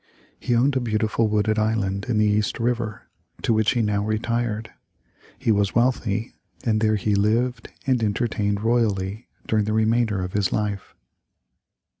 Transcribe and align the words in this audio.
He 0.39 0.55
owned 0.55 0.75
a 0.75 0.79
beautiful 0.79 1.27
wooded 1.27 1.59
island 1.59 2.07
in 2.09 2.17
the 2.17 2.25
East 2.25 2.59
River, 2.59 3.03
to 3.43 3.53
which 3.53 3.73
he 3.73 3.83
now 3.83 4.03
retired. 4.03 4.71
He 5.37 5.51
was 5.51 5.75
wealthy, 5.75 6.33
and 6.65 6.81
there 6.81 6.95
he 6.95 7.13
lived 7.13 7.69
and 7.85 8.01
entertained 8.03 8.61
royally 8.63 9.27
during 9.45 9.65
the 9.65 9.73
remainder 9.73 10.23
of 10.23 10.33
his 10.33 10.51
life. 10.51 10.95